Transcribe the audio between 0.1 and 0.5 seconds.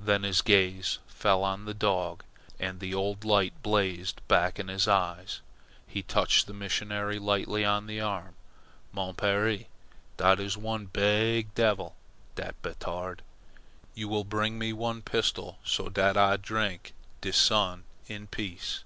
his